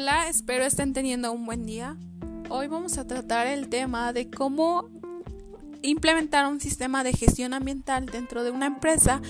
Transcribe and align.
Hola, 0.00 0.28
espero 0.28 0.64
estén 0.64 0.92
teniendo 0.92 1.32
un 1.32 1.44
buen 1.44 1.66
día. 1.66 1.96
Hoy 2.50 2.68
vamos 2.68 2.98
a 2.98 3.06
tratar 3.08 3.48
el 3.48 3.68
tema 3.68 4.12
de 4.12 4.30
cómo 4.30 4.88
implementar 5.82 6.46
un 6.46 6.60
sistema 6.60 7.02
de 7.02 7.12
gestión 7.12 7.52
ambiental 7.52 8.06
dentro 8.06 8.44
de 8.44 8.52
una 8.52 8.66
empresa 8.66 9.20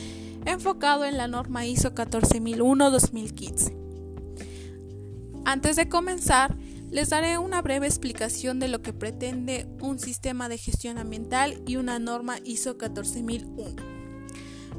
enfocado 0.45 1.07
en 1.07 1.17
la 1.17 1.27
norma 1.27 1.64
ISO 1.64 1.95
14001-2015. 1.95 3.73
Antes 5.46 5.77
de 5.77 5.89
comenzar, 5.89 6.54
les 6.91 7.09
daré 7.09 7.39
una 7.39 7.62
breve 7.62 7.87
explicación 7.87 8.61
de 8.61 8.69
lo 8.69 8.82
que 8.82 8.93
pretende 8.93 9.66
un 9.80 9.98
sistema 9.98 10.50
de 10.50 10.59
gestión 10.59 10.98
ambiental 10.98 11.62
y 11.66 11.77
una 11.77 11.98
norma 11.98 12.41
ISO 12.45 12.77
14001. 12.77 13.75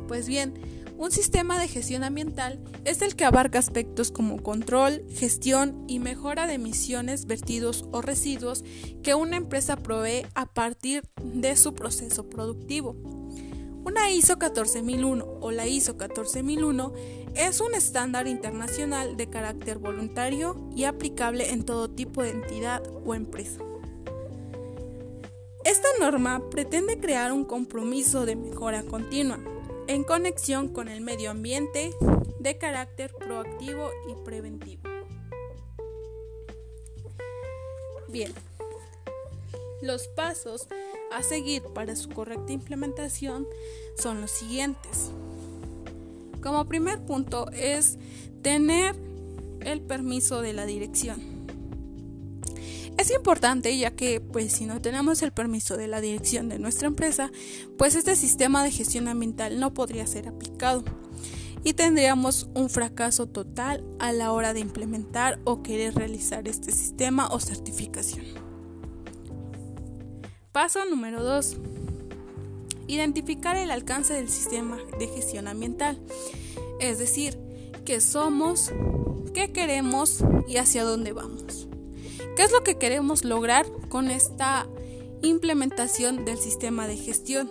Pues 0.08 0.28
bien, 0.28 0.54
un 1.00 1.12
sistema 1.12 1.58
de 1.58 1.70
gestión 1.70 2.04
ambiental 2.04 2.60
es 2.84 3.02
el 3.02 3.16
que 3.16 3.24
abarca 3.24 3.58
aspectos 3.58 4.12
como 4.12 4.44
control, 4.44 5.02
gestión 5.10 5.86
y 5.88 6.00
mejora 6.00 6.46
de 6.46 6.56
emisiones, 6.56 7.26
vertidos 7.26 7.86
o 7.94 8.02
residuos 8.02 8.66
que 9.02 9.16
una 9.16 9.38
empresa 9.38 9.78
provee 9.78 10.26
a 10.36 10.46
partir 10.46 11.04
de 11.24 11.56
su 11.56 11.74
proceso 11.74 12.30
productivo. 12.30 12.98
Una 13.86 14.12
ISO 14.12 14.38
14001 14.38 15.26
o 15.40 15.52
la 15.52 15.68
ISO 15.68 15.96
14001 15.96 16.94
es 17.34 17.62
un 17.62 17.76
estándar 17.76 18.28
internacional 18.28 19.16
de 19.16 19.30
carácter 19.30 19.78
voluntario 19.78 20.70
y 20.76 20.84
aplicable 20.84 21.52
en 21.52 21.64
todo 21.64 21.90
tipo 21.90 22.24
de 22.24 22.32
entidad 22.32 22.84
o 23.06 23.16
empresa. 23.16 23.62
Esta 25.64 25.88
norma 26.02 26.50
pretende 26.50 27.00
crear 27.00 27.32
un 27.32 27.46
compromiso 27.46 28.26
de 28.26 28.36
mejora 28.36 28.84
continua 28.84 29.40
en 29.90 30.04
conexión 30.04 30.68
con 30.70 30.88
el 30.88 31.02
medio 31.02 31.32
ambiente 31.32 31.90
de 32.40 32.58
carácter 32.60 33.12
proactivo 33.12 33.90
y 34.08 34.14
preventivo. 34.24 34.84
Bien, 38.08 38.32
los 39.82 40.08
pasos 40.10 40.68
a 41.12 41.24
seguir 41.24 41.64
para 41.74 41.96
su 41.96 42.10
correcta 42.10 42.54
implementación 42.54 43.48
son 43.98 44.22
los 44.22 44.30
siguientes. 44.30 45.10
Como 46.44 46.68
primer 46.68 47.04
punto 47.04 47.50
es 47.50 47.98
tener 48.44 48.96
el 49.62 49.82
permiso 49.82 50.44
de 50.44 50.54
la 50.54 50.68
dirección. 50.68 51.39
Importante 53.10 53.78
ya 53.78 53.92
que 53.92 54.22
pues 54.22 54.54
si 54.54 54.66
no 54.66 54.82
tenemos 54.82 55.22
el 55.22 55.32
permiso 55.32 55.78
de 55.78 55.88
la 55.88 56.02
dirección 56.02 56.50
de 56.50 56.60
nuestra 56.60 56.88
empresa, 56.88 57.32
pues 57.78 57.96
este 57.96 58.16
sistema 58.16 58.64
de 58.64 58.72
gestión 58.72 59.08
ambiental 59.08 59.60
no 59.60 59.74
podría 59.74 60.06
ser 60.06 60.28
aplicado 60.28 60.84
y 61.64 61.74
tendríamos 61.74 62.50
un 62.54 62.70
fracaso 62.70 63.28
total 63.28 63.84
a 64.00 64.12
la 64.12 64.32
hora 64.32 64.54
de 64.54 64.60
implementar 64.62 65.40
o 65.44 65.62
querer 65.64 65.96
realizar 65.96 66.48
este 66.48 66.72
sistema 66.72 67.28
o 67.28 67.40
certificación. 67.40 68.26
Paso 70.52 70.84
número 70.86 71.24
2. 71.24 71.58
Identificar 72.88 73.56
el 73.56 73.72
alcance 73.72 74.14
del 74.14 74.30
sistema 74.30 74.78
de 74.98 75.08
gestión 75.08 75.48
ambiental, 75.48 76.02
es 76.80 76.98
decir, 76.98 77.38
qué 77.86 78.02
somos, 78.02 78.72
qué 79.34 79.52
queremos 79.52 80.24
y 80.48 80.58
hacia 80.58 80.84
dónde 80.84 81.14
vamos. 81.14 81.69
¿Qué 82.40 82.46
es 82.46 82.54
lo 82.54 82.64
que 82.64 82.78
queremos 82.78 83.26
lograr 83.26 83.66
con 83.90 84.10
esta 84.10 84.66
implementación 85.22 86.24
del 86.24 86.38
sistema 86.38 86.88
de 86.88 86.96
gestión? 86.96 87.50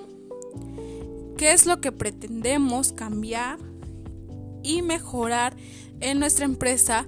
¿Qué 1.37 1.53
es 1.53 1.67
lo 1.67 1.83
que 1.83 1.93
pretendemos 1.93 2.95
cambiar 2.95 3.59
y 4.63 4.81
mejorar 4.81 5.55
en 6.01 6.19
nuestra 6.19 6.47
empresa 6.47 7.07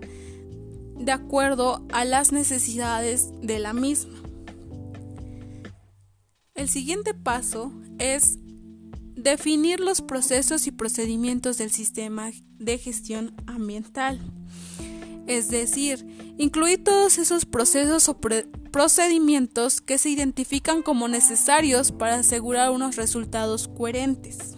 de 0.99 1.11
acuerdo 1.11 1.87
a 1.91 2.05
las 2.05 2.33
necesidades 2.33 3.31
de 3.41 3.59
la 3.59 3.73
misma? 3.73 4.21
El 6.55 6.69
siguiente 6.69 7.15
paso 7.15 7.73
es 7.99 8.39
definir 9.15 9.81
los 9.81 10.03
procesos 10.03 10.67
y 10.67 10.71
procedimientos 10.71 11.57
del 11.57 11.71
sistema 11.71 12.31
de 12.59 12.77
gestión 12.77 13.35
ambiental 13.47 14.21
es 15.31 15.49
decir, 15.49 16.05
incluir 16.39 16.83
todos 16.83 17.17
esos 17.19 17.47
procesos 17.47 18.09
o 18.09 18.19
procedimientos 18.19 19.81
que 19.81 19.97
se 19.97 20.11
identifican 20.11 20.83
como 20.83 21.07
necesarios 21.07 21.93
para 21.93 22.17
asegurar 22.17 22.73
unos 22.73 22.97
resultados 22.97 23.69
coherentes. 23.69 24.57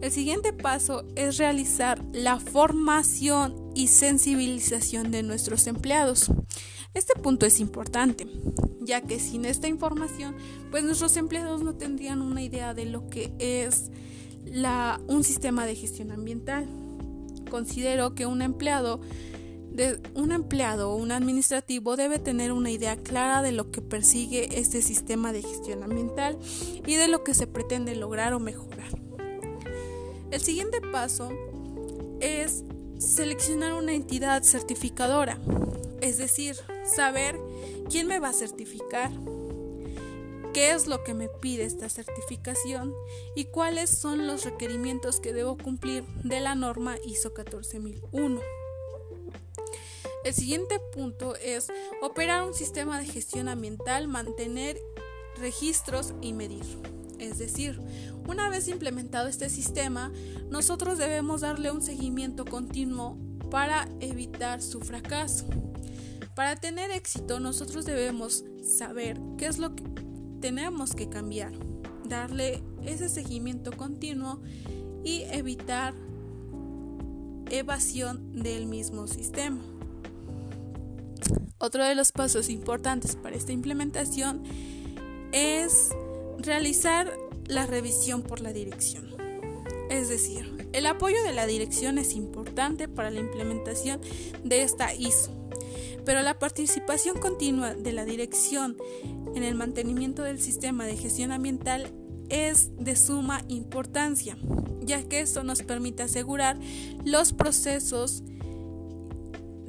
El 0.00 0.10
siguiente 0.10 0.52
paso 0.52 1.04
es 1.14 1.38
realizar 1.38 2.04
la 2.12 2.40
formación 2.40 3.70
y 3.76 3.86
sensibilización 3.86 5.12
de 5.12 5.22
nuestros 5.22 5.68
empleados. 5.68 6.32
Este 6.92 7.14
punto 7.14 7.46
es 7.46 7.60
importante, 7.60 8.26
ya 8.80 9.00
que 9.00 9.20
sin 9.20 9.44
esta 9.44 9.68
información, 9.68 10.34
pues 10.72 10.82
nuestros 10.82 11.16
empleados 11.16 11.62
no 11.62 11.76
tendrían 11.76 12.20
una 12.20 12.42
idea 12.42 12.74
de 12.74 12.86
lo 12.86 13.08
que 13.08 13.32
es 13.38 13.92
un 15.06 15.22
sistema 15.22 15.66
de 15.66 15.76
gestión 15.76 16.10
ambiental. 16.10 16.66
Considero 17.48 18.16
que 18.16 18.26
un 18.26 18.42
empleado 18.42 19.00
un 20.14 20.32
empleado 20.32 20.90
o 20.90 20.96
un 20.96 21.12
administrativo 21.12 21.96
debe 21.96 22.18
tener 22.18 22.52
una 22.52 22.70
idea 22.70 22.96
clara 22.96 23.42
de 23.42 23.52
lo 23.52 23.70
que 23.70 23.80
persigue 23.80 24.58
este 24.58 24.82
sistema 24.82 25.32
de 25.32 25.42
gestión 25.42 25.82
ambiental 25.82 26.38
y 26.86 26.96
de 26.96 27.08
lo 27.08 27.24
que 27.24 27.34
se 27.34 27.46
pretende 27.46 27.96
lograr 27.96 28.34
o 28.34 28.40
mejorar. 28.40 28.90
El 30.30 30.40
siguiente 30.40 30.80
paso 30.80 31.30
es 32.20 32.64
seleccionar 32.98 33.74
una 33.74 33.94
entidad 33.94 34.42
certificadora, 34.42 35.38
es 36.00 36.18
decir, 36.18 36.56
saber 36.84 37.38
quién 37.90 38.06
me 38.06 38.20
va 38.20 38.28
a 38.28 38.32
certificar, 38.32 39.10
qué 40.52 40.72
es 40.72 40.86
lo 40.86 41.02
que 41.02 41.14
me 41.14 41.28
pide 41.28 41.64
esta 41.64 41.88
certificación 41.88 42.94
y 43.34 43.46
cuáles 43.46 43.90
son 43.90 44.26
los 44.26 44.44
requerimientos 44.44 45.20
que 45.20 45.32
debo 45.32 45.56
cumplir 45.56 46.04
de 46.22 46.40
la 46.40 46.54
norma 46.54 46.96
ISO 47.04 47.32
14001. 47.32 48.40
El 50.24 50.34
siguiente 50.34 50.78
punto 50.92 51.34
es 51.36 51.66
operar 52.00 52.46
un 52.46 52.54
sistema 52.54 52.98
de 52.98 53.06
gestión 53.06 53.48
ambiental, 53.48 54.06
mantener 54.06 54.78
registros 55.36 56.14
y 56.20 56.32
medir. 56.32 56.64
Es 57.18 57.38
decir, 57.38 57.80
una 58.28 58.48
vez 58.48 58.68
implementado 58.68 59.28
este 59.28 59.50
sistema, 59.50 60.12
nosotros 60.48 60.98
debemos 60.98 61.40
darle 61.40 61.72
un 61.72 61.82
seguimiento 61.82 62.44
continuo 62.44 63.18
para 63.50 63.88
evitar 64.00 64.62
su 64.62 64.80
fracaso. 64.80 65.46
Para 66.36 66.56
tener 66.56 66.90
éxito, 66.92 67.40
nosotros 67.40 67.84
debemos 67.84 68.44
saber 68.62 69.20
qué 69.38 69.46
es 69.46 69.58
lo 69.58 69.74
que 69.74 69.84
tenemos 70.40 70.94
que 70.94 71.08
cambiar, 71.08 71.52
darle 72.04 72.62
ese 72.84 73.08
seguimiento 73.08 73.72
continuo 73.72 74.40
y 75.04 75.22
evitar 75.30 75.94
evasión 77.50 78.32
del 78.32 78.66
mismo 78.66 79.06
sistema. 79.08 79.71
Otro 81.58 81.84
de 81.84 81.94
los 81.94 82.12
pasos 82.12 82.48
importantes 82.48 83.16
para 83.16 83.36
esta 83.36 83.52
implementación 83.52 84.42
es 85.32 85.90
realizar 86.38 87.12
la 87.46 87.66
revisión 87.66 88.22
por 88.22 88.40
la 88.40 88.52
dirección. 88.52 89.14
Es 89.90 90.08
decir, 90.08 90.68
el 90.72 90.86
apoyo 90.86 91.22
de 91.22 91.32
la 91.32 91.46
dirección 91.46 91.98
es 91.98 92.14
importante 92.14 92.88
para 92.88 93.10
la 93.10 93.20
implementación 93.20 94.00
de 94.42 94.62
esta 94.62 94.94
ISO, 94.94 95.30
pero 96.04 96.22
la 96.22 96.38
participación 96.38 97.18
continua 97.18 97.74
de 97.74 97.92
la 97.92 98.04
dirección 98.04 98.76
en 99.34 99.42
el 99.42 99.54
mantenimiento 99.54 100.22
del 100.22 100.40
sistema 100.40 100.86
de 100.86 100.96
gestión 100.96 101.30
ambiental 101.30 101.92
es 102.28 102.70
de 102.76 102.96
suma 102.96 103.44
importancia, 103.48 104.38
ya 104.80 105.02
que 105.02 105.20
esto 105.20 105.44
nos 105.44 105.62
permite 105.62 106.02
asegurar 106.02 106.58
los 107.04 107.32
procesos 107.34 108.22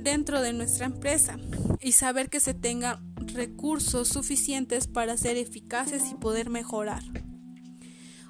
dentro 0.04 0.42
de 0.42 0.54
nuestra 0.54 0.86
empresa 0.86 1.38
y 1.82 1.94
saber 1.94 2.30
que 2.30 2.40
se 2.40 2.54
tengan 2.54 3.14
recursos 3.16 4.10
suficientes 4.10 4.88
para 4.88 5.18
ser 5.18 5.38
eficaces 5.38 6.12
y 6.12 6.16
poder 6.16 6.50
mejorar. 6.50 7.04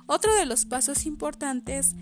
Otro 0.06 0.36
de 0.36 0.46
los 0.46 0.66
pasos 0.66 1.06
importantes 1.06 1.96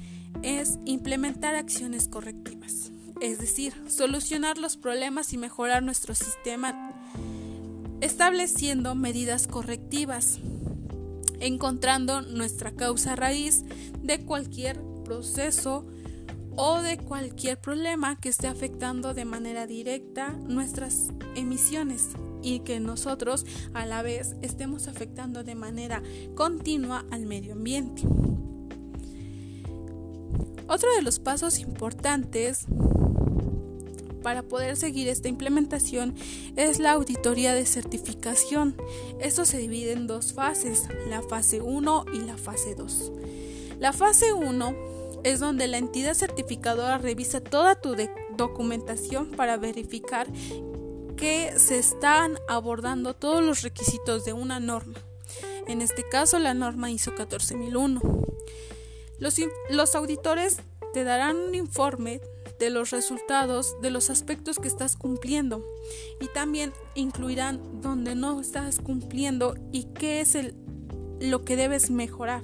es 0.44 0.78
implementar 0.86 1.56
acciones 1.56 2.08
correctivas, 2.08 2.92
es 3.22 3.40
decir, 3.40 3.74
solucionar 3.88 4.58
los 4.58 4.78
problemas 4.78 5.34
y 5.34 5.38
mejorar 5.38 5.84
nuestro 5.84 6.16
sistema 6.16 6.92
estableciendo 8.02 8.96
medidas 8.96 9.46
correctivas, 9.48 10.40
encontrando 11.40 12.22
nuestra 12.22 12.72
causa 12.72 13.16
raíz 13.16 13.64
de 14.02 14.26
cualquier 14.26 14.82
proceso 15.06 15.86
o 16.56 16.82
de 16.82 16.98
cualquier 16.98 17.60
problema 17.60 18.20
que 18.20 18.30
esté 18.30 18.48
afectando 18.48 19.14
de 19.14 19.26
manera 19.26 19.68
directa 19.68 20.30
nuestras 20.48 21.10
emisiones 21.36 22.10
y 22.42 22.60
que 22.60 22.80
nosotros 22.80 23.46
a 23.74 23.86
la 23.86 24.02
vez 24.02 24.36
estemos 24.42 24.88
afectando 24.88 25.44
de 25.44 25.56
manera 25.56 26.02
continua 26.36 27.06
al 27.12 27.26
medio 27.26 27.54
ambiente. 27.54 28.04
Otro 30.68 30.94
de 30.96 31.02
los 31.02 31.20
pasos 31.20 31.60
importantes 31.60 32.66
para 34.24 34.44
poder 34.44 34.78
seguir 34.78 35.08
esta 35.08 35.28
implementación 35.28 36.16
es 36.56 36.80
la 36.80 36.92
auditoría 36.92 37.54
de 37.54 37.66
certificación. 37.66 38.76
Esto 39.20 39.46
se 39.46 39.58
divide 39.58 39.94
en 39.94 40.08
dos 40.08 40.34
fases, 40.34 40.88
la 41.10 41.22
fase 41.22 41.62
1 41.62 42.06
y 42.14 42.22
la 42.22 42.38
fase 42.38 42.76
2. 42.76 43.12
La 43.80 43.94
fase 43.94 44.32
1 44.32 45.01
es 45.24 45.40
donde 45.40 45.68
la 45.68 45.78
entidad 45.78 46.14
certificadora 46.14 46.98
revisa 46.98 47.42
toda 47.42 47.76
tu 47.76 47.96
documentación 48.38 49.32
para 49.32 49.58
verificar 49.58 50.28
que 51.16 51.54
se 51.58 51.78
están 51.78 52.38
abordando 52.48 53.14
todos 53.14 53.44
los 53.44 53.62
requisitos 53.62 54.26
de 54.26 54.34
una 54.34 54.60
norma. 54.60 55.00
En 55.68 55.82
este 55.82 56.04
caso, 56.08 56.40
la 56.40 56.54
norma 56.54 56.90
ISO 56.90 57.14
14001. 57.16 58.02
Los, 59.20 59.36
los 59.70 59.96
auditores 59.96 60.58
te 60.94 61.04
darán 61.04 61.38
un 61.38 61.56
informe 61.56 62.22
de 62.60 62.70
los 62.70 62.92
resultados 62.92 63.80
de 63.82 63.90
los 63.90 64.10
aspectos 64.10 64.58
que 64.58 64.68
estás 64.68 64.96
cumpliendo 64.96 65.66
y 66.20 66.28
también 66.28 66.74
incluirán 66.96 67.82
donde 67.82 68.16
no 68.16 68.40
estás 68.42 68.80
cumpliendo 68.80 69.56
y 69.72 69.86
qué 69.94 70.22
es 70.22 70.38
lo 71.20 71.46
que 71.46 71.56
debes 71.56 71.90
mejorar. 71.90 72.44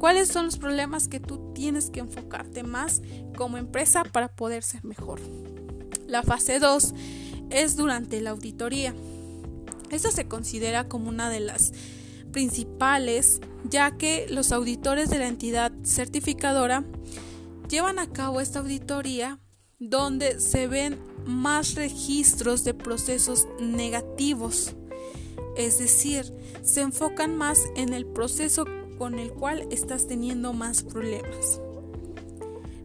¿Cuáles 0.00 0.28
son 0.28 0.46
los 0.46 0.56
problemas 0.56 1.08
que 1.08 1.20
tú 1.20 1.52
tienes 1.52 1.90
que 1.90 2.00
enfocarte 2.00 2.62
más 2.62 3.02
como 3.36 3.58
empresa 3.58 4.02
para 4.02 4.28
poder 4.28 4.62
ser 4.62 4.82
mejor? 4.82 5.20
La 6.06 6.22
fase 6.22 6.58
2 6.58 6.94
es 7.50 7.76
durante 7.76 8.22
la 8.22 8.30
auditoría. 8.30 8.94
Esta 9.90 10.10
se 10.10 10.26
considera 10.26 10.88
como 10.88 11.10
una 11.10 11.28
de 11.28 11.40
las 11.40 11.72
principales 12.32 13.42
ya 13.68 13.98
que 13.98 14.26
los 14.30 14.52
auditores 14.52 15.10
de 15.10 15.18
la 15.18 15.28
entidad 15.28 15.70
certificadora 15.84 16.82
llevan 17.68 17.98
a 17.98 18.10
cabo 18.10 18.40
esta 18.40 18.60
auditoría 18.60 19.38
donde 19.78 20.40
se 20.40 20.66
ven 20.66 20.98
más 21.26 21.74
registros 21.74 22.64
de 22.64 22.72
procesos 22.72 23.46
negativos, 23.60 24.76
es 25.58 25.78
decir, 25.78 26.32
se 26.62 26.80
enfocan 26.80 27.36
más 27.36 27.66
en 27.76 27.92
el 27.92 28.06
proceso 28.06 28.64
con 29.00 29.18
el 29.18 29.32
cual 29.32 29.66
estás 29.70 30.06
teniendo 30.06 30.52
más 30.52 30.82
problemas. 30.82 31.58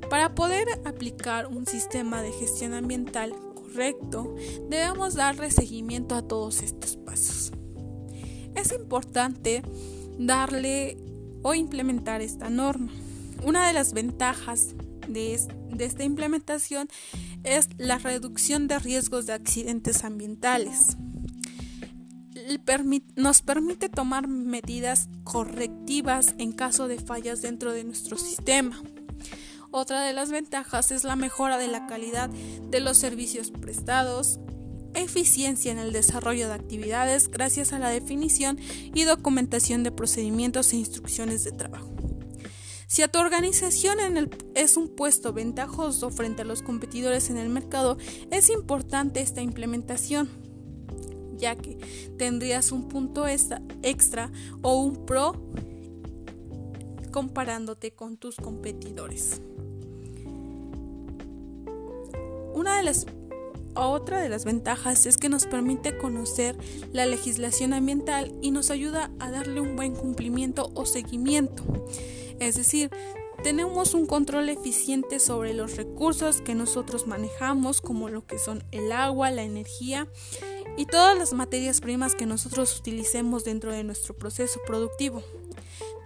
Para 0.10 0.34
poder 0.34 0.66
aplicar 0.86 1.48
un 1.48 1.66
sistema 1.66 2.22
de 2.22 2.32
gestión 2.32 2.74
ambiental 2.74 3.36
correcto, 3.54 4.34
debemos 4.70 5.16
darle 5.16 5.52
seguimiento 5.52 6.16
a 6.16 6.22
todos 6.22 6.62
estos 6.62 6.96
pasos. 6.96 7.52
Es 8.56 8.72
importante 8.72 9.62
darle 10.18 10.98
o 11.44 11.54
implementar 11.54 12.22
esta 12.22 12.50
norma. 12.50 12.94
Una 13.44 13.68
de 13.68 13.74
las 13.74 13.92
ventajas 13.92 14.74
de, 15.10 15.34
esta 15.34 16.04
implementación 16.06 16.88
es 17.44 17.68
la 17.78 17.98
reducción 17.98 18.70
de 18.70 18.80
riesgos 18.80 19.26
de 19.26 19.34
accidentes 19.34 20.06
ambientales. 20.06 20.96
Nos 23.16 23.42
permite 23.42 23.90
tomar 23.90 24.28
medidas 24.28 25.10
correctivas 25.24 26.36
en 26.38 26.52
caso 26.52 26.88
de 26.88 27.00
fallas 27.00 27.42
dentro 27.42 27.72
de 27.72 27.84
nuestro 27.84 28.18
sistema. 28.18 28.82
Otra 29.72 30.04
de 30.04 30.14
las 30.14 30.32
ventajas 30.32 30.92
es 30.92 31.04
la 31.04 31.16
mejora 31.16 31.58
de 31.58 31.68
la 31.68 31.88
calidad 31.88 32.30
de 32.30 32.80
los 32.80 32.98
servicios 32.98 33.52
prestados, 33.52 34.40
eficiencia 34.94 35.72
en 35.72 35.80
el 35.80 35.92
desarrollo 35.92 36.48
de 36.48 36.54
actividades 36.54 37.30
gracias 37.30 37.74
a 37.74 37.80
la 37.80 37.90
definición 37.90 38.58
y 38.94 39.04
documentación 39.04 39.84
de 39.84 39.92
procedimientos 39.92 40.72
e 40.72 40.78
instrucciones 40.78 41.44
de 41.44 41.52
trabajo. 41.52 41.92
Si 42.88 43.02
a 43.02 43.08
tu 43.08 43.20
organización 43.20 43.98
es 44.54 44.78
un 44.78 44.96
puesto 44.96 45.34
ventajoso 45.34 46.12
frente 46.12 46.44
a 46.44 46.46
los 46.46 46.62
competidores 46.62 47.30
en 47.30 47.38
el 47.38 47.50
mercado, 47.50 47.98
es 48.32 48.50
importante 48.50 49.22
esta 49.22 49.42
implementación, 49.42 50.30
ya 51.38 51.56
que 51.56 51.78
tendrías 52.18 52.72
un 52.72 52.88
punto 52.88 53.26
extra 53.28 54.32
o 54.62 54.80
un 54.80 55.06
pro 55.06 55.34
comparándote 57.12 57.92
con 57.92 58.18
tus 58.18 58.36
competidores. 58.36 59.42
Una 62.54 62.78
de 62.78 62.84
las 62.84 63.06
otra 63.76 64.22
de 64.22 64.30
las 64.30 64.46
ventajas 64.46 65.06
es 65.06 65.18
que 65.18 65.28
nos 65.28 65.46
permite 65.46 65.98
conocer 65.98 66.58
la 66.94 67.06
legislación 67.06 67.74
ambiental 67.74 68.34
y 68.42 68.52
nos 68.52 68.72
ayuda 68.72 69.12
a 69.20 69.32
darle 69.32 69.60
un 69.60 69.76
buen 69.76 69.96
cumplimiento 69.96 70.72
o 70.76 70.86
seguimiento. 70.86 71.64
Es 72.40 72.56
decir, 72.56 72.90
tenemos 73.44 73.94
un 73.94 74.06
control 74.06 74.50
eficiente 74.50 75.20
sobre 75.20 75.54
los 75.54 75.76
recursos 75.76 76.42
que 76.42 76.56
nosotros 76.56 77.06
manejamos, 77.06 77.82
como 77.82 78.10
lo 78.10 78.26
que 78.26 78.40
son 78.40 78.64
el 78.72 78.92
agua, 78.92 79.30
la 79.30 79.44
energía 79.44 80.08
y 80.77 80.86
todas 80.86 81.18
las 81.18 81.33
materias 81.33 81.81
primas 81.81 82.16
que 82.16 82.25
nosotros 82.25 82.77
utilicemos 82.80 83.44
dentro 83.44 83.72
de 83.72 83.83
nuestro 83.83 84.13
proceso 84.16 84.60
productivo. 84.66 85.24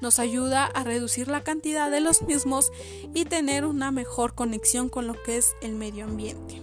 Nos 0.02 0.20
ayuda 0.20 0.66
a 0.66 0.84
reducir 0.84 1.28
la 1.28 1.44
cantidad 1.44 1.92
de 1.92 2.00
los 2.00 2.22
mismos 2.22 2.72
y 3.14 3.26
tener 3.26 3.66
una 3.66 3.92
mejor 3.92 4.36
conexión 4.36 4.90
con 4.90 5.08
lo 5.08 5.22
que 5.24 5.38
es 5.38 5.56
el 5.62 5.76
medio 5.76 6.06
ambiente. 6.06 6.62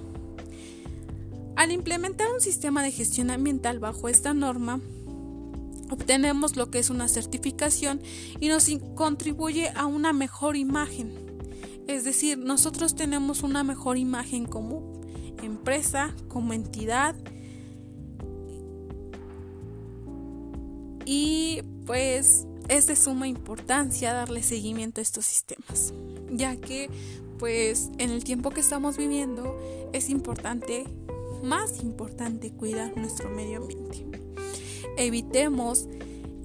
Al 1.57 1.73
implementar 1.73 2.31
un 2.33 2.41
sistema 2.41 2.83
de 2.83 2.93
gestión 2.93 3.31
ambiental 3.31 3.79
bajo 3.79 4.09
esta 4.09 4.35
norma, 4.35 4.81
obtenemos 5.91 6.57
lo 6.57 6.71
que 6.71 6.79
es 6.79 6.91
una 6.91 7.09
certificación 7.09 8.01
y 8.41 8.49
nos 8.49 8.69
contribuye 8.95 9.71
a 9.75 9.87
una 9.87 10.13
mejor 10.13 10.57
imagen. 10.57 11.15
Es 11.87 12.05
decir, 12.05 12.39
nosotros 12.39 12.95
tenemos 12.95 13.43
una 13.43 13.63
mejor 13.63 13.97
imagen 13.97 14.47
como 14.47 15.01
empresa, 15.43 16.15
como 16.29 16.53
entidad 16.53 17.15
y 21.07 21.63
pues 21.87 22.47
es 22.69 22.87
de 22.87 22.97
suma 22.97 23.27
importancia 23.29 24.13
darle 24.13 24.43
seguimiento 24.43 25.01
a 25.01 25.03
estos 25.03 25.25
sistemas, 25.25 25.95
ya 26.31 26.57
que 26.57 26.91
pues 27.39 27.91
en 27.97 28.11
el 28.11 28.25
tiempo 28.25 28.51
que 28.51 28.61
estamos 28.61 28.99
viviendo 28.99 29.59
es 29.95 30.11
importante, 30.11 30.85
más 31.43 31.81
importante 31.83 32.51
cuidar 32.51 32.95
nuestro 32.97 33.31
medio 33.31 33.59
ambiente 33.59 34.07
evitemos 34.97 35.87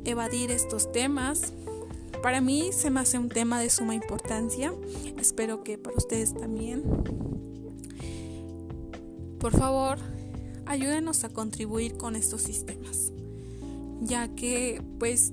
evadir 0.05 0.51
estos 0.51 0.91
temas. 0.91 1.53
Para 2.21 2.41
mí 2.41 2.69
se 2.71 2.89
me 2.89 2.99
hace 2.99 3.17
un 3.17 3.29
tema 3.29 3.59
de 3.59 3.69
suma 3.69 3.95
importancia. 3.95 4.73
Espero 5.19 5.63
que 5.63 5.77
para 5.77 5.95
ustedes 5.95 6.33
también. 6.33 6.83
Por 9.39 9.57
favor, 9.57 9.97
ayúdenos 10.65 11.23
a 11.23 11.29
contribuir 11.29 11.97
con 11.97 12.15
estos 12.15 12.43
sistemas, 12.43 13.11
ya 14.01 14.27
que 14.35 14.83
pues 14.99 15.31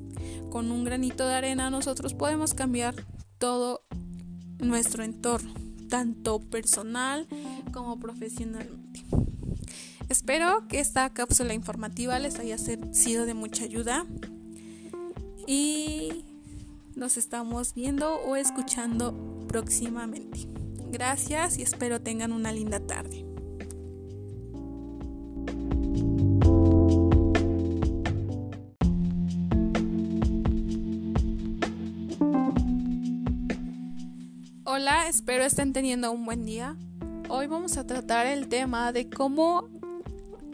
con 0.51 0.71
un 0.71 0.85
granito 0.85 1.27
de 1.27 1.35
arena 1.35 1.71
nosotros 1.71 2.15
podemos 2.15 2.55
cambiar 2.55 2.95
todo 3.39 3.83
nuestro 4.59 5.03
entorno, 5.03 5.53
tanto 5.89 6.41
personal 6.41 7.27
como 7.73 7.99
profesionalmente. 7.99 9.05
Espero 10.09 10.67
que 10.69 10.81
esta 10.81 11.11
cápsula 11.11 11.55
informativa 11.55 12.19
les 12.19 12.39
haya 12.39 12.57
sido 12.59 13.27
de 13.27 13.35
mucha 13.35 13.65
ayuda 13.65 14.07
y 15.47 16.25
nos 16.95 17.17
estamos 17.17 17.75
viendo 17.75 18.17
o 18.17 18.37
escuchando 18.37 19.15
próximamente. 19.49 20.49
Gracias 20.91 21.59
y 21.59 21.63
espero 21.63 22.01
tengan 22.01 22.33
una 22.33 22.53
linda 22.53 22.81
tarde. 22.81 23.28
Hola, 34.81 35.09
espero 35.09 35.43
estén 35.43 35.73
teniendo 35.73 36.13
un 36.13 36.25
buen 36.25 36.45
día. 36.45 36.77
Hoy 37.29 37.49
vamos 37.49 37.77
a 37.77 37.85
tratar 37.85 38.27
el 38.27 38.47
tema 38.47 38.93
de 38.93 39.11
cómo 39.11 39.69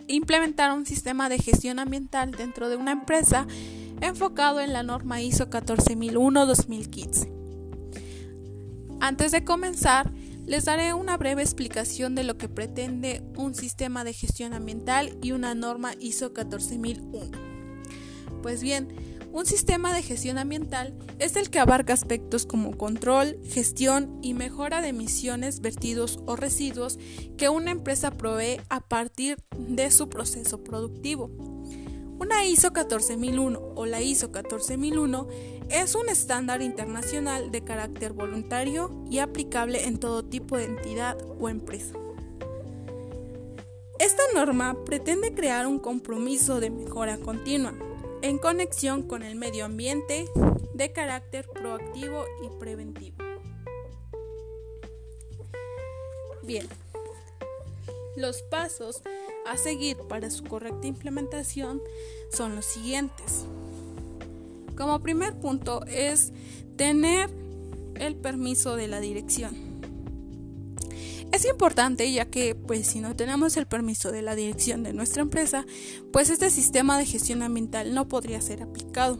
implementar 0.07 0.73
un 0.73 0.87
sistema 0.87 1.29
de 1.29 1.37
gestión 1.37 1.79
ambiental 1.79 2.31
dentro 2.31 2.71
de 2.71 2.77
una 2.77 2.93
empresa 2.93 3.47
enfocado 4.01 4.63
en 4.63 4.73
la 4.73 4.83
norma 4.83 5.21
ISO 5.21 5.51
14001-2015. 5.51 7.29
Antes 8.99 9.31
de 9.31 9.45
comenzar, 9.45 10.11
les 10.47 10.65
daré 10.65 10.95
una 10.95 11.19
breve 11.19 11.43
explicación 11.43 12.15
de 12.15 12.25
lo 12.25 12.39
que 12.39 12.49
pretende 12.49 13.23
un 13.37 13.55
sistema 13.55 14.05
de 14.05 14.15
gestión 14.15 14.55
ambiental 14.55 15.19
y 15.21 15.33
una 15.33 15.55
norma 15.55 15.93
ISO 16.01 16.33
14001. 16.33 17.31
Pues 18.43 18.63
bien, 18.63 18.89
un 19.35 19.47
sistema 19.47 19.93
de 19.93 20.01
gestión 20.01 20.39
ambiental 20.39 20.97
es 21.19 21.35
el 21.35 21.51
que 21.51 21.59
abarca 21.59 21.93
aspectos 21.93 22.47
como 22.47 22.79
control, 22.79 23.37
gestión 23.45 24.21
y 24.23 24.33
mejora 24.33 24.81
de 24.81 24.91
emisiones, 24.91 25.61
vertidos 25.61 26.21
o 26.25 26.37
residuos 26.37 27.01
que 27.37 27.49
una 27.49 27.73
empresa 27.73 28.13
provee 28.13 28.61
a 28.69 28.79
partir 28.79 29.39
de 29.59 29.91
su 29.91 30.09
proceso 30.09 30.63
productivo. 30.63 31.33
Una 32.21 32.45
ISO 32.47 32.73
14001 32.73 33.61
o 33.75 33.87
la 33.87 34.03
ISO 34.03 34.31
14001 34.31 35.27
es 35.69 35.97
un 35.97 36.09
estándar 36.09 36.63
internacional 36.63 37.51
de 37.51 37.65
carácter 37.65 38.13
voluntario 38.13 39.05
y 39.11 39.19
aplicable 39.19 39.87
en 39.87 39.99
todo 39.99 40.25
tipo 40.25 40.57
de 40.57 40.67
entidad 40.67 41.19
o 41.41 41.49
empresa. 41.49 41.95
Esta 43.99 44.23
norma 44.33 44.77
pretende 44.85 45.35
crear 45.35 45.67
un 45.67 45.81
compromiso 45.81 46.61
de 46.61 46.71
mejora 46.71 47.19
continua 47.19 47.75
en 48.25 48.39
conexión 48.39 49.03
con 49.03 49.23
el 49.23 49.37
medio 49.37 49.67
ambiente 49.67 50.25
de 50.73 50.93
carácter 50.93 51.47
proactivo 51.47 52.25
y 52.43 52.49
preventivo. 52.59 53.19
Bien, 56.43 56.67
los 58.17 58.41
pasos 58.41 59.03
a 59.47 59.59
seguir 59.59 59.99
para 60.09 60.31
su 60.31 60.43
correcta 60.43 60.87
implementación 60.87 61.83
son 62.33 62.57
los 62.57 62.65
siguientes. 62.65 63.45
Como 64.75 65.03
primer 65.03 65.39
punto 65.39 65.85
es 65.85 66.33
tener 66.77 67.29
el 67.97 68.17
permiso 68.17 68.75
de 68.75 68.89
la 68.89 69.01
dirección. 69.01 69.74
Es 71.35 71.45
importante 71.47 72.13
ya 72.13 72.27
que 72.27 72.55
pues 72.55 72.87
si 72.87 73.01
no 73.01 73.17
tenemos 73.17 73.57
el 73.57 73.67
permiso 73.67 74.13
de 74.13 74.23
la 74.23 74.37
dirección 74.37 74.85
de 74.85 74.93
nuestra 74.93 75.21
empresa, 75.21 75.67
pues 76.13 76.31
este 76.31 76.49
sistema 76.49 76.97
de 76.97 77.07
gestión 77.07 77.43
ambiental 77.43 77.93
no 77.93 78.07
podría 78.07 78.41
ser 78.41 78.63
aplicado 78.63 79.19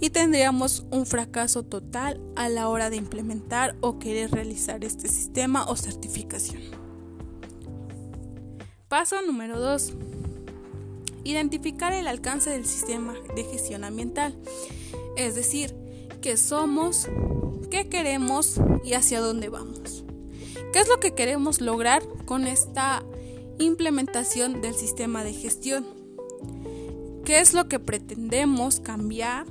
y 0.00 0.08
tendríamos 0.08 0.86
un 0.90 1.04
fracaso 1.04 1.62
total 1.62 2.22
a 2.36 2.48
la 2.48 2.70
hora 2.70 2.88
de 2.88 2.96
implementar 2.96 3.76
o 3.82 3.98
querer 3.98 4.30
realizar 4.30 4.82
este 4.82 5.08
sistema 5.08 5.66
o 5.66 5.76
certificación. 5.76 6.62
Paso 8.88 9.20
número 9.20 9.60
2. 9.60 9.92
Identificar 11.24 11.92
el 11.92 12.06
alcance 12.06 12.48
del 12.48 12.64
sistema 12.64 13.12
de 13.34 13.44
gestión 13.44 13.84
ambiental, 13.84 14.34
es 15.18 15.34
decir, 15.34 15.76
qué 16.22 16.38
somos, 16.38 17.10
qué 17.70 17.90
queremos 17.90 18.58
y 18.84 18.94
hacia 18.94 19.20
dónde 19.20 19.50
vamos. 19.50 20.05
¿Qué 20.76 20.82
es 20.82 20.88
lo 20.88 21.00
que 21.00 21.14
queremos 21.14 21.62
lograr 21.62 22.02
con 22.26 22.46
esta 22.46 23.02
implementación 23.58 24.60
del 24.60 24.74
sistema 24.74 25.24
de 25.24 25.32
gestión? 25.32 25.86
¿Qué 27.24 27.40
es 27.40 27.54
lo 27.54 27.66
que 27.66 27.78
pretendemos 27.78 28.80
cambiar 28.80 29.46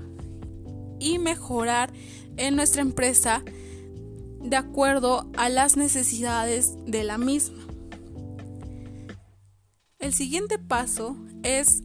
y 0.99 1.17
mejorar 1.17 1.91
en 2.37 2.55
nuestra 2.55 2.83
empresa 2.83 3.43
de 4.39 4.55
acuerdo 4.55 5.27
a 5.35 5.49
las 5.49 5.77
necesidades 5.77 6.75
de 6.85 7.03
la 7.03 7.17
misma? 7.17 7.65
El 9.97 10.13
siguiente 10.13 10.59
paso 10.59 11.17
es 11.41 11.81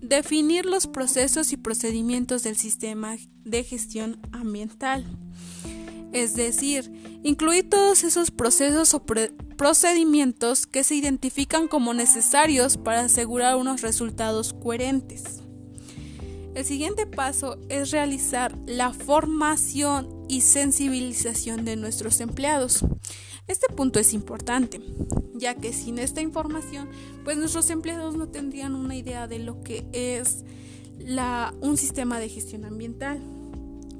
definir 0.00 0.66
los 0.66 0.88
procesos 0.88 1.52
y 1.52 1.56
procedimientos 1.56 2.42
del 2.42 2.56
sistema 2.56 3.16
de 3.44 3.62
gestión 3.62 4.20
ambiental 4.32 5.06
es 6.16 6.34
decir, 6.34 6.90
incluir 7.22 7.68
todos 7.68 8.02
esos 8.02 8.30
procesos 8.30 8.94
o 8.94 9.04
procedimientos 9.04 10.66
que 10.66 10.82
se 10.82 10.94
identifican 10.94 11.68
como 11.68 11.92
necesarios 11.92 12.78
para 12.78 13.02
asegurar 13.02 13.56
unos 13.56 13.82
resultados 13.82 14.54
coherentes. 14.54 15.42
El 16.54 16.64
siguiente 16.64 17.06
paso 17.06 17.58
es 17.68 17.90
realizar 17.90 18.56
la 18.64 18.94
formación 18.94 20.08
y 20.26 20.40
sensibilización 20.40 21.66
de 21.66 21.76
nuestros 21.76 22.22
empleados. 22.22 22.82
Este 23.46 23.66
punto 23.68 24.00
es 24.00 24.14
importante, 24.14 24.80
ya 25.34 25.54
que 25.54 25.74
sin 25.74 25.98
esta 25.98 26.22
información, 26.22 26.88
pues 27.24 27.36
nuestros 27.36 27.68
empleados 27.68 28.16
no 28.16 28.28
tendrían 28.28 28.74
una 28.74 28.96
idea 28.96 29.28
de 29.28 29.38
lo 29.38 29.62
que 29.62 29.86
es 29.92 30.46
un 31.60 31.76
sistema 31.76 32.18
de 32.18 32.30
gestión 32.30 32.64
ambiental. 32.64 33.20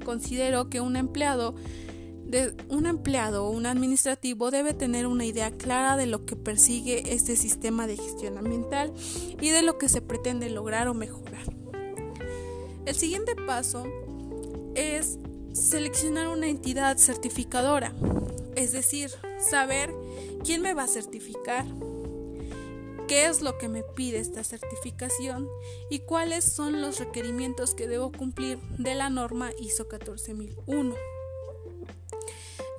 Considero 0.03 0.67
que 0.67 0.81
un 0.81 0.95
empleado 0.95 1.53
un 2.69 2.85
empleado 2.85 3.45
o 3.45 3.51
un 3.51 3.65
administrativo 3.65 4.51
debe 4.51 4.73
tener 4.73 5.07
una 5.07 5.25
idea 5.25 5.51
clara 5.51 5.95
de 5.95 6.07
lo 6.07 6.25
que 6.25 6.35
persigue 6.35 7.13
este 7.13 7.35
sistema 7.35 7.87
de 7.87 7.97
gestión 7.97 8.37
ambiental 8.37 8.93
y 9.39 9.49
de 9.49 9.61
lo 9.61 9.77
que 9.77 9.87
se 9.87 10.01
pretende 10.01 10.49
lograr 10.49 10.87
o 10.87 10.93
mejorar. 10.93 11.45
El 12.85 12.95
siguiente 12.95 13.35
paso 13.35 13.85
es 14.75 15.17
seleccionar 15.53 16.27
una 16.27 16.47
entidad 16.47 16.97
certificadora, 16.97 17.93
es 18.55 18.71
decir, 18.71 19.09
saber 19.39 19.93
quién 20.43 20.61
me 20.61 20.73
va 20.73 20.83
a 20.83 20.87
certificar, 20.87 21.65
qué 23.07 23.25
es 23.25 23.41
lo 23.41 23.57
que 23.57 23.69
me 23.69 23.83
pide 23.83 24.19
esta 24.19 24.43
certificación 24.43 25.47
y 25.89 25.99
cuáles 25.99 26.43
son 26.43 26.81
los 26.81 26.99
requerimientos 26.99 27.73
que 27.73 27.87
debo 27.87 28.11
cumplir 28.11 28.59
de 28.77 28.95
la 28.95 29.09
norma 29.09 29.51
ISO 29.59 29.87
14001. 29.87 31.16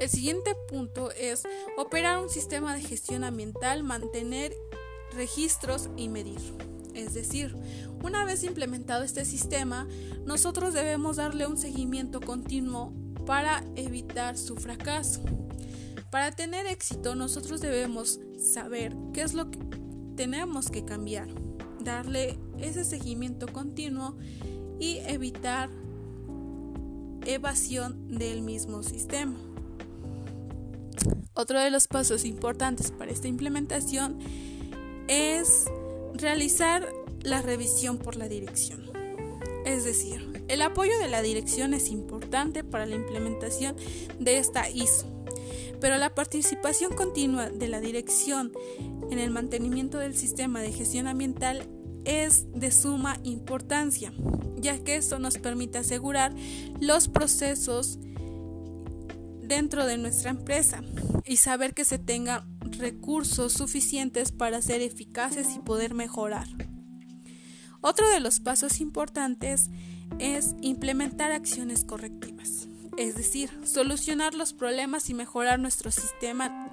El 0.00 0.08
siguiente 0.08 0.54
punto 0.68 1.10
es 1.10 1.42
operar 1.76 2.22
un 2.22 2.28
sistema 2.28 2.74
de 2.74 2.80
gestión 2.82 3.24
ambiental, 3.24 3.82
mantener 3.82 4.54
registros 5.14 5.90
y 5.96 6.08
medir. 6.08 6.40
Es 6.94 7.14
decir, 7.14 7.56
una 8.02 8.24
vez 8.24 8.44
implementado 8.44 9.02
este 9.02 9.24
sistema, 9.24 9.88
nosotros 10.24 10.72
debemos 10.72 11.16
darle 11.16 11.46
un 11.46 11.56
seguimiento 11.56 12.20
continuo 12.20 12.92
para 13.26 13.64
evitar 13.74 14.38
su 14.38 14.56
fracaso. 14.56 15.20
Para 16.10 16.30
tener 16.30 16.66
éxito, 16.66 17.14
nosotros 17.14 17.60
debemos 17.60 18.20
saber 18.38 18.96
qué 19.12 19.22
es 19.22 19.34
lo 19.34 19.50
que 19.50 19.58
tenemos 20.16 20.70
que 20.70 20.84
cambiar, 20.84 21.28
darle 21.80 22.38
ese 22.58 22.84
seguimiento 22.84 23.46
continuo 23.48 24.16
y 24.78 24.98
evitar 25.06 25.70
evasión 27.26 28.16
del 28.16 28.42
mismo 28.42 28.82
sistema. 28.82 29.38
Otro 31.40 31.60
de 31.60 31.70
los 31.70 31.86
pasos 31.86 32.24
importantes 32.24 32.90
para 32.90 33.12
esta 33.12 33.28
implementación 33.28 34.18
es 35.06 35.66
realizar 36.14 36.92
la 37.22 37.42
revisión 37.42 37.98
por 37.98 38.16
la 38.16 38.28
dirección. 38.28 38.90
Es 39.64 39.84
decir, 39.84 40.42
el 40.48 40.62
apoyo 40.62 40.98
de 40.98 41.06
la 41.06 41.22
dirección 41.22 41.74
es 41.74 41.90
importante 41.90 42.64
para 42.64 42.86
la 42.86 42.96
implementación 42.96 43.76
de 44.18 44.38
esta 44.38 44.68
ISO, 44.68 45.06
pero 45.80 45.96
la 45.96 46.12
participación 46.12 46.96
continua 46.96 47.50
de 47.50 47.68
la 47.68 47.80
dirección 47.80 48.50
en 49.08 49.20
el 49.20 49.30
mantenimiento 49.30 49.98
del 49.98 50.16
sistema 50.16 50.60
de 50.60 50.72
gestión 50.72 51.06
ambiental 51.06 51.68
es 52.04 52.50
de 52.52 52.72
suma 52.72 53.20
importancia, 53.22 54.12
ya 54.56 54.76
que 54.82 54.96
esto 54.96 55.20
nos 55.20 55.38
permite 55.38 55.78
asegurar 55.78 56.34
los 56.80 57.06
procesos 57.06 58.00
dentro 59.48 59.86
de 59.86 59.96
nuestra 59.96 60.30
empresa 60.30 60.82
y 61.24 61.36
saber 61.38 61.74
que 61.74 61.84
se 61.84 61.98
tengan 61.98 62.58
recursos 62.60 63.54
suficientes 63.54 64.30
para 64.30 64.62
ser 64.62 64.82
eficaces 64.82 65.56
y 65.56 65.58
poder 65.58 65.94
mejorar. 65.94 66.46
Otro 67.80 68.08
de 68.10 68.20
los 68.20 68.40
pasos 68.40 68.80
importantes 68.80 69.70
es 70.18 70.54
implementar 70.60 71.32
acciones 71.32 71.84
correctivas, 71.84 72.68
es 72.96 73.14
decir, 73.14 73.50
solucionar 73.64 74.34
los 74.34 74.52
problemas 74.52 75.08
y 75.10 75.14
mejorar 75.14 75.58
nuestro 75.58 75.90
sistema 75.90 76.70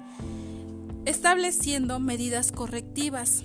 estableciendo 1.06 2.00
medidas 2.00 2.50
correctivas, 2.50 3.44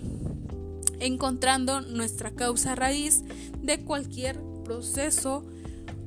encontrando 1.00 1.82
nuestra 1.82 2.32
causa 2.32 2.74
raíz 2.74 3.24
de 3.62 3.84
cualquier 3.84 4.42
proceso 4.64 5.46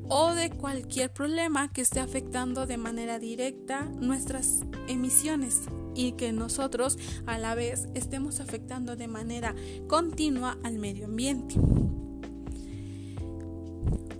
o 0.08 0.34
de 0.34 0.50
cualquier 0.50 1.12
problema 1.12 1.72
que 1.72 1.80
esté 1.80 2.00
afectando 2.00 2.66
de 2.66 2.76
manera 2.76 3.18
directa 3.18 3.84
nuestras 4.00 4.60
emisiones 4.88 5.62
y 5.94 6.12
que 6.12 6.32
nosotros 6.32 6.98
a 7.26 7.38
la 7.38 7.54
vez 7.54 7.88
estemos 7.94 8.40
afectando 8.40 8.96
de 8.96 9.08
manera 9.08 9.54
continua 9.86 10.58
al 10.62 10.78
medio 10.78 11.06
ambiente. 11.06 11.54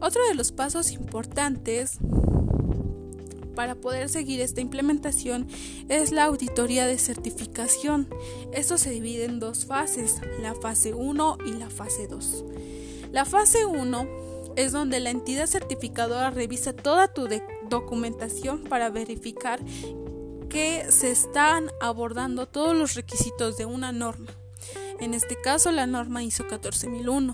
Otro 0.01 0.27
de 0.29 0.35
los 0.35 0.53
pasos 0.53 0.93
importantes 0.93 1.99
para 3.55 3.75
poder 3.75 4.09
seguir 4.09 4.41
esta 4.41 4.61
implementación 4.61 5.47
es 5.89 6.13
la 6.13 6.25
auditoría 6.25 6.87
de 6.87 6.99
certificación. 6.99 8.09
Esto 8.53 8.79
se 8.79 8.91
divide 8.91 9.25
en 9.25 9.39
dos 9.39 9.65
fases, 9.65 10.21
la 10.43 10.55
fase 10.55 10.93
1 10.93 11.39
y 11.47 11.53
la 11.53 11.71
fase 11.71 12.09
2. 12.09 12.45
La 13.13 13.25
fase 13.25 13.65
1 13.65 14.34
es 14.57 14.73
donde 14.73 15.01
la 15.01 15.11
entidad 15.11 15.47
certificadora 15.47 16.31
revisa 16.31 16.73
toda 16.73 17.09
tu 17.09 17.29
documentación 17.69 18.65
para 18.65 18.91
verificar 18.91 19.61
que 20.49 20.87
se 20.91 21.11
están 21.11 21.71
abordando 21.81 22.47
todos 22.47 22.77
los 22.77 22.95
requisitos 22.95 23.57
de 23.57 23.67
una 23.67 23.93
norma. 23.93 24.31
En 25.01 25.15
este 25.15 25.41
caso, 25.41 25.73
la 25.73 25.87
norma 25.87 26.23
ISO 26.23 26.47
14001. 26.47 27.33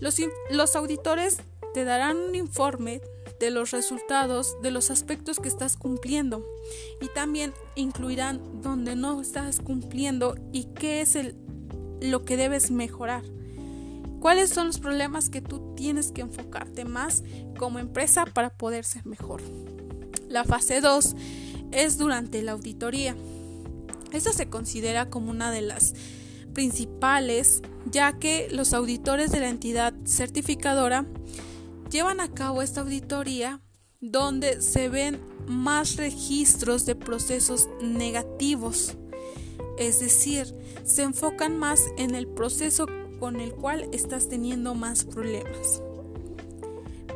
Los, 0.00 0.16
los 0.50 0.74
auditores 0.74 1.38
te 1.74 1.84
darán 1.84 2.16
un 2.16 2.34
informe 2.34 3.00
de 3.38 3.50
los 3.50 3.70
resultados 3.70 4.60
de 4.62 4.70
los 4.70 4.90
aspectos 4.90 5.38
que 5.38 5.48
estás 5.48 5.76
cumpliendo 5.76 6.44
y 7.00 7.08
también 7.08 7.52
incluirán 7.74 8.62
donde 8.62 8.96
no 8.96 9.20
estás 9.20 9.60
cumpliendo 9.60 10.34
y 10.52 10.64
qué 10.74 11.00
es 11.00 11.16
lo 12.00 12.24
que 12.24 12.36
debes 12.36 12.70
mejorar. 12.70 13.22
¿Cuáles 14.22 14.50
son 14.50 14.68
los 14.68 14.78
problemas 14.78 15.28
que 15.28 15.40
tú 15.40 15.74
tienes 15.74 16.12
que 16.12 16.20
enfocarte 16.20 16.84
más 16.84 17.24
como 17.58 17.80
empresa 17.80 18.24
para 18.24 18.50
poder 18.50 18.84
ser 18.84 19.04
mejor? 19.04 19.42
La 20.28 20.44
fase 20.44 20.80
2 20.80 21.16
es 21.72 21.98
durante 21.98 22.40
la 22.42 22.52
auditoría. 22.52 23.16
Esto 24.12 24.32
se 24.32 24.48
considera 24.48 25.10
como 25.10 25.32
una 25.32 25.50
de 25.50 25.62
las 25.62 25.94
principales, 26.54 27.62
ya 27.90 28.20
que 28.20 28.46
los 28.52 28.74
auditores 28.74 29.32
de 29.32 29.40
la 29.40 29.48
entidad 29.48 29.92
certificadora 30.04 31.04
llevan 31.90 32.20
a 32.20 32.32
cabo 32.32 32.62
esta 32.62 32.82
auditoría 32.82 33.60
donde 34.00 34.62
se 34.62 34.88
ven 34.88 35.20
más 35.48 35.96
registros 35.96 36.86
de 36.86 36.94
procesos 36.94 37.68
negativos, 37.82 38.96
es 39.78 39.98
decir, 39.98 40.54
se 40.84 41.02
enfocan 41.02 41.58
más 41.58 41.80
en 41.98 42.14
el 42.14 42.28
proceso 42.28 42.86
con 43.22 43.38
el 43.38 43.54
cual 43.54 43.88
estás 43.92 44.28
teniendo 44.28 44.74
más 44.74 45.04
problemas. 45.04 45.80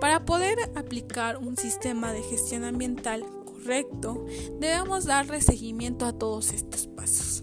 Para 0.00 0.24
poder 0.24 0.56
aplicar 0.76 1.36
un 1.38 1.56
sistema 1.56 2.12
de 2.12 2.22
gestión 2.22 2.62
ambiental 2.62 3.24
correcto, 3.44 4.24
debemos 4.60 5.06
darle 5.06 5.40
seguimiento 5.40 6.06
a 6.06 6.12
todos 6.12 6.52
estos 6.52 6.86
pasos. 6.86 7.42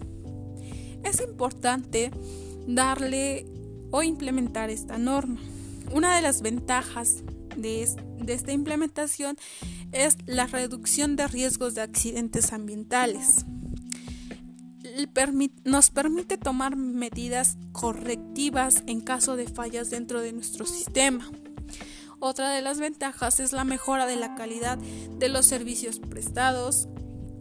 Es 1.02 1.20
importante 1.20 2.10
darle 2.66 3.44
o 3.90 4.02
implementar 4.02 4.70
esta 4.70 4.96
norma. 4.96 5.40
Una 5.92 6.16
de 6.16 6.22
las 6.22 6.40
ventajas 6.40 7.22
de, 7.58 7.82
esta 7.82 8.52
implementación 8.52 9.36
es 9.92 10.16
la 10.24 10.46
reducción 10.46 11.16
de 11.16 11.28
riesgos 11.28 11.74
de 11.74 11.82
accidentes 11.82 12.50
ambientales. 12.54 13.44
Nos 15.64 15.90
permite 15.90 16.38
tomar 16.38 16.76
medidas 16.76 17.56
correctivas 17.72 18.82
en 18.86 19.00
caso 19.00 19.36
de 19.36 19.48
fallas 19.48 19.90
dentro 19.90 20.20
de 20.20 20.32
nuestro 20.32 20.66
sistema. 20.66 21.30
Otra 22.20 22.50
de 22.50 22.62
las 22.62 22.78
ventajas 22.78 23.40
es 23.40 23.52
la 23.52 23.64
mejora 23.64 24.06
de 24.06 24.16
la 24.16 24.34
calidad 24.34 24.78
de 24.78 25.28
los 25.28 25.46
servicios 25.46 25.98
prestados, 25.98 26.88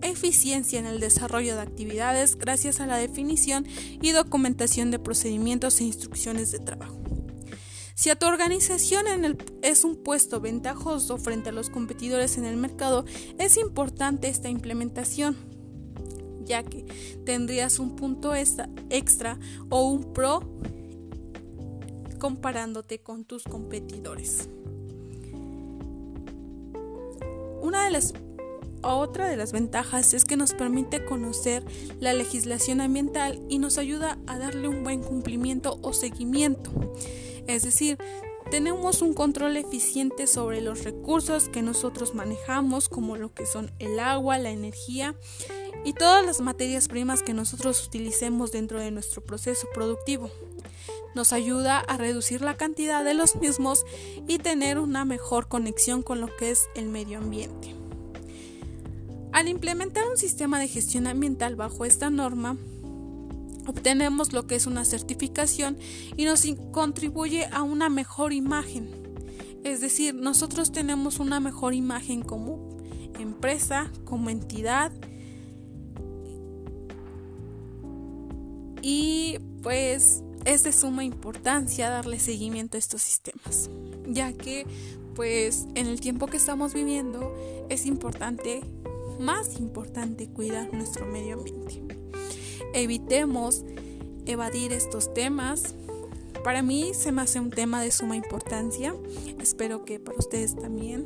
eficiencia 0.01 0.79
en 0.79 0.85
el 0.85 0.99
desarrollo 0.99 1.55
de 1.55 1.61
actividades 1.61 2.37
gracias 2.37 2.79
a 2.79 2.87
la 2.87 2.97
definición 2.97 3.65
y 4.01 4.11
documentación 4.11 4.91
de 4.91 4.99
procedimientos 4.99 5.79
e 5.79 5.85
instrucciones 5.85 6.51
de 6.51 6.59
trabajo. 6.59 6.99
Si 7.95 8.09
a 8.09 8.15
tu 8.15 8.25
organización 8.25 9.05
es 9.61 9.83
un 9.83 10.03
puesto 10.03 10.41
ventajoso 10.41 11.17
frente 11.17 11.49
a 11.49 11.53
los 11.53 11.69
competidores 11.69 12.37
en 12.37 12.45
el 12.45 12.57
mercado, 12.57 13.05
es 13.37 13.57
importante 13.57 14.27
esta 14.27 14.49
implementación, 14.49 15.37
ya 16.45 16.63
que 16.63 16.85
tendrías 17.25 17.79
un 17.79 17.95
punto 17.95 18.33
extra 18.35 19.39
o 19.69 19.87
un 19.87 20.13
pro 20.13 20.41
comparándote 22.19 22.99
con 22.99 23.25
tus 23.25 23.43
competidores. 23.43 24.49
Una 27.61 27.85
de 27.85 27.91
las 27.91 28.13
otra 28.83 29.29
de 29.29 29.37
las 29.37 29.53
ventajas 29.53 30.13
es 30.13 30.25
que 30.25 30.35
nos 30.35 30.53
permite 30.53 31.05
conocer 31.05 31.63
la 31.99 32.13
legislación 32.13 32.81
ambiental 32.81 33.41
y 33.47 33.59
nos 33.59 33.77
ayuda 33.77 34.17
a 34.27 34.37
darle 34.37 34.67
un 34.67 34.83
buen 34.83 35.01
cumplimiento 35.01 35.79
o 35.81 35.93
seguimiento. 35.93 36.71
Es 37.47 37.63
decir, 37.63 37.97
tenemos 38.51 39.01
un 39.01 39.13
control 39.13 39.57
eficiente 39.57 40.27
sobre 40.27 40.61
los 40.61 40.83
recursos 40.83 41.49
que 41.49 41.61
nosotros 41.61 42.13
manejamos, 42.13 42.89
como 42.89 43.15
lo 43.15 43.33
que 43.33 43.45
son 43.45 43.71
el 43.79 43.99
agua, 43.99 44.37
la 44.37 44.51
energía 44.51 45.15
y 45.85 45.93
todas 45.93 46.25
las 46.25 46.41
materias 46.41 46.87
primas 46.87 47.23
que 47.23 47.33
nosotros 47.33 47.85
utilicemos 47.85 48.51
dentro 48.51 48.79
de 48.79 48.91
nuestro 48.91 49.21
proceso 49.21 49.67
productivo. 49.73 50.29
Nos 51.15 51.33
ayuda 51.33 51.79
a 51.79 51.97
reducir 51.97 52.41
la 52.41 52.57
cantidad 52.57 53.03
de 53.03 53.13
los 53.13 53.35
mismos 53.35 53.85
y 54.27 54.39
tener 54.39 54.79
una 54.79 55.05
mejor 55.05 55.47
conexión 55.47 56.01
con 56.01 56.21
lo 56.21 56.35
que 56.35 56.51
es 56.51 56.67
el 56.75 56.89
medio 56.89 57.19
ambiente. 57.19 57.75
Al 59.31 59.47
implementar 59.47 60.07
un 60.07 60.17
sistema 60.17 60.59
de 60.59 60.67
gestión 60.67 61.07
ambiental 61.07 61.55
bajo 61.55 61.85
esta 61.85 62.09
norma, 62.09 62.57
obtenemos 63.67 64.33
lo 64.33 64.47
que 64.47 64.55
es 64.55 64.67
una 64.67 64.85
certificación 64.85 65.77
y 66.15 66.25
nos 66.25 66.45
contribuye 66.71 67.47
a 67.51 67.63
una 67.63 67.89
mejor 67.89 68.33
imagen. 68.33 68.89
Es 69.63 69.81
decir, 69.81 70.13
nosotros 70.13 70.71
tenemos 70.71 71.19
una 71.19 71.39
mejor 71.39 71.73
imagen 71.73 72.21
como 72.21 72.77
empresa, 73.19 73.91
como 74.05 74.29
entidad 74.29 74.91
y 78.83 79.39
pues 79.63 80.21
es 80.45 80.63
de 80.63 80.71
suma 80.71 81.03
importancia 81.03 81.89
darle 81.89 82.19
seguimiento 82.19 82.77
a 82.77 82.79
estos 82.79 83.01
sistemas, 83.01 83.71
ya 84.07 84.33
que 84.33 84.67
pues 85.15 85.65
en 85.73 85.87
el 85.87 85.99
tiempo 86.01 86.27
que 86.27 86.37
estamos 86.37 86.73
viviendo 86.73 87.33
es 87.69 87.85
importante 87.85 88.61
más 89.19 89.59
importante 89.59 90.27
cuidar 90.27 90.73
nuestro 90.73 91.05
medio 91.05 91.35
ambiente. 91.35 91.81
Evitemos 92.73 93.63
evadir 94.25 94.73
estos 94.73 95.13
temas. 95.13 95.75
Para 96.43 96.61
mí 96.61 96.91
se 96.93 97.11
me 97.11 97.21
hace 97.21 97.39
un 97.39 97.49
tema 97.49 97.81
de 97.81 97.91
suma 97.91 98.15
importancia. 98.15 98.95
Espero 99.39 99.85
que 99.85 99.99
para 99.99 100.17
ustedes 100.17 100.55
también. 100.55 101.05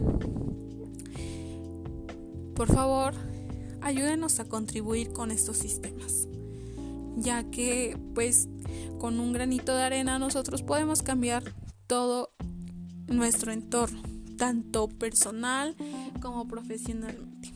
Por 2.55 2.73
favor, 2.73 3.13
ayúdenos 3.81 4.39
a 4.39 4.45
contribuir 4.45 5.11
con 5.13 5.29
estos 5.29 5.57
sistemas, 5.57 6.27
ya 7.17 7.43
que 7.49 7.97
pues 8.13 8.47
con 8.99 9.19
un 9.19 9.33
granito 9.33 9.75
de 9.75 9.83
arena 9.83 10.19
nosotros 10.19 10.63
podemos 10.63 11.01
cambiar 11.01 11.43
todo 11.87 12.31
nuestro 13.07 13.51
entorno, 13.51 14.01
tanto 14.37 14.87
personal 14.87 15.75
como 16.21 16.47
profesionalmente. 16.47 17.53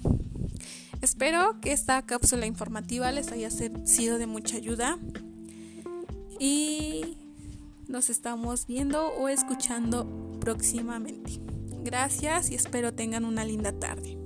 Espero 1.02 1.60
que 1.62 1.72
esta 1.72 2.02
cápsula 2.04 2.46
informativa 2.46 3.12
les 3.12 3.32
haya 3.32 3.50
sido 3.50 4.18
de 4.18 4.28
mucha 4.28 4.58
ayuda 4.58 5.00
y 6.40 7.18
nos 7.88 8.10
estamos 8.10 8.68
viendo 8.68 9.08
o 9.10 9.28
escuchando 9.28 10.38
próximamente. 10.40 11.40
Gracias 11.84 12.52
y 12.52 12.56
espero 12.56 12.94
tengan 12.94 13.26
una 13.26 13.44
linda 13.44 13.72
tarde. 13.72 14.21